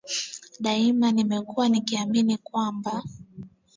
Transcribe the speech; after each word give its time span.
Daima 0.59 1.11
nimekua 1.11 1.69
nikiamini 1.69 2.37
kwamba 2.37 3.03